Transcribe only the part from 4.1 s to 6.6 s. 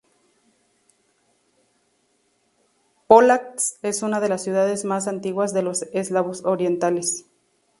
de las ciudades más antiguas de los Eslavos